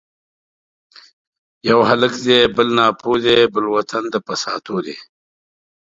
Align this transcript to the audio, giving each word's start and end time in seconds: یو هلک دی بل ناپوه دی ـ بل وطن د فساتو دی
یو 1.69 1.79
هلک 1.89 2.13
دی 2.25 2.37
بل 2.55 2.67
ناپوه 2.77 3.17
دی 3.23 3.37
ـ 3.45 3.51
بل 3.53 3.65
وطن 3.75 4.03
د 4.09 4.15
فساتو 4.25 4.75
دی 4.85 4.95